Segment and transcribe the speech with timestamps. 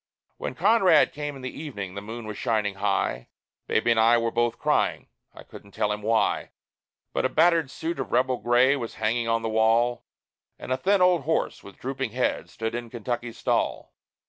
[0.37, 3.27] When Conrad came in the evening, the moon was shining high;
[3.67, 6.49] Baby and I were both crying I couldn't tell him why
[7.13, 10.07] But a battered suit of rebel gray was hanging on the wall,
[10.57, 13.93] And a thin old horse, with drooping head, stood in Kentucky's stall.